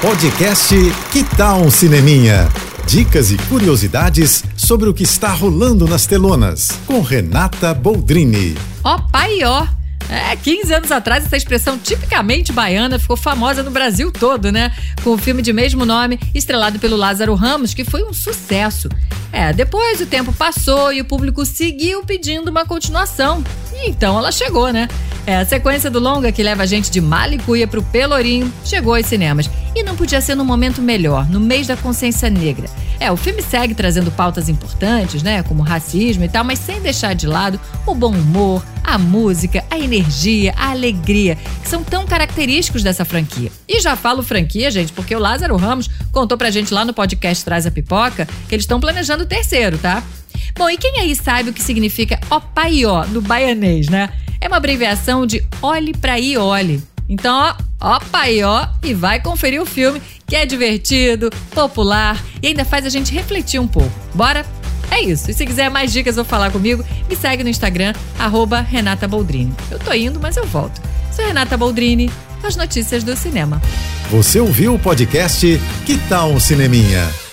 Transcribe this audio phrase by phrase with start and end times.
[0.00, 0.76] Podcast
[1.10, 2.48] Que Tal um Cineminha?
[2.86, 8.56] Dicas e curiosidades sobre o que está rolando nas telonas, com Renata Boldrini.
[8.84, 9.66] Ó pai ó.
[10.08, 14.72] É, 15 anos atrás, essa expressão tipicamente baiana ficou famosa no Brasil todo, né?
[15.02, 18.88] Com o filme de mesmo nome, estrelado pelo Lázaro Ramos, que foi um sucesso.
[19.32, 23.42] É, depois o tempo passou e o público seguiu pedindo uma continuação.
[23.74, 24.88] E então ela chegou, né?
[25.28, 29.04] É, a sequência do longa que leva a gente de Malicuia pro Pelourinho chegou aos
[29.04, 29.50] cinemas.
[29.76, 32.66] E não podia ser num momento melhor, no mês da consciência negra.
[32.98, 35.42] É, o filme segue trazendo pautas importantes, né?
[35.42, 39.78] Como racismo e tal, mas sem deixar de lado o bom humor, a música, a
[39.78, 43.52] energia, a alegria, que são tão característicos dessa franquia.
[43.68, 47.44] E já falo franquia, gente, porque o Lázaro Ramos contou pra gente lá no podcast
[47.44, 50.02] Traz a Pipoca que eles estão planejando o terceiro, tá?
[50.56, 54.08] Bom, e quem aí sabe o que significa opaió no baianês, né?
[54.40, 56.82] É uma abreviação de olhe pra ir olhe.
[57.08, 62.48] Então, ó, ó pai, ó, e vai conferir o filme, que é divertido, popular e
[62.48, 63.92] ainda faz a gente refletir um pouco.
[64.14, 64.44] Bora?
[64.90, 65.30] É isso.
[65.30, 69.52] E se quiser mais dicas ou falar comigo, me segue no Instagram, arroba Renata Boldrini.
[69.70, 70.80] Eu tô indo, mas eu volto.
[71.12, 72.10] Sou Renata Boldrini,
[72.42, 73.60] as notícias do cinema.
[74.10, 77.27] Você ouviu o podcast Que Tal um Cineminha?